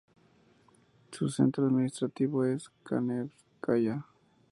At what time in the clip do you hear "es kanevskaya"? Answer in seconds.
2.43-4.03